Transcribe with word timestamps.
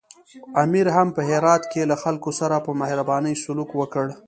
امیر 0.63 0.87
هم 0.95 1.07
په 1.15 1.21
هرات 1.29 1.63
کې 1.71 1.81
له 1.91 1.95
خلکو 2.03 2.29
سره 2.39 2.55
په 2.65 2.71
مهربانۍ 2.81 3.35
سلوک 3.43 3.69
وکړ. 3.75 4.05